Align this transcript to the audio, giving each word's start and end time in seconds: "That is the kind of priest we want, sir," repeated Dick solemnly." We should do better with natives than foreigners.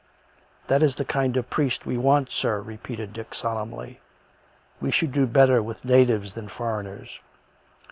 "That 0.67 0.81
is 0.81 0.95
the 0.95 1.05
kind 1.05 1.37
of 1.37 1.51
priest 1.51 1.85
we 1.85 1.95
want, 1.95 2.31
sir," 2.31 2.59
repeated 2.59 3.13
Dick 3.13 3.35
solemnly." 3.35 3.99
We 4.81 4.89
should 4.89 5.11
do 5.11 5.27
better 5.27 5.61
with 5.61 5.85
natives 5.85 6.33
than 6.33 6.49
foreigners. 6.49 7.19